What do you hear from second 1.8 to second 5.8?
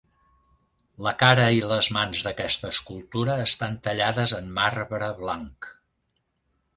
mans d'aquesta escultura estan tallades en marbre blanc.